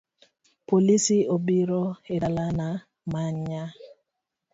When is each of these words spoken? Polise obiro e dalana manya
Polise 0.67 1.17
obiro 1.35 1.83
e 2.13 2.15
dalana 2.23 2.69
manya 3.11 3.63